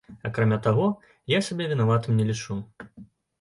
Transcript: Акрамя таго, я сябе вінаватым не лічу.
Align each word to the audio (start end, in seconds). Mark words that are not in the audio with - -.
Акрамя 0.27 0.57
таго, 0.67 0.87
я 1.33 1.39
сябе 1.49 1.67
вінаватым 1.73 2.17
не 2.23 2.27
лічу. 2.31 2.59